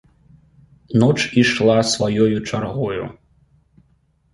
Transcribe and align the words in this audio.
Ноч 1.03 1.19
ішла 1.43 1.77
сваёю 1.93 2.37
чаргою. 2.49 3.03